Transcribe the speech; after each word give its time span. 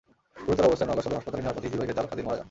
গুরুতর 0.45 0.67
অবস্থায় 0.67 0.87
নওগাঁ 0.89 1.03
সদর 1.05 1.17
হাসপাতালে 1.19 1.41
নেওয়ার 1.43 1.55
পথে 1.57 1.67
ইজিবাইকের 1.69 1.97
চালক 1.97 2.11
আদিল 2.13 2.25
মারা 2.25 2.35
যান। 2.37 2.39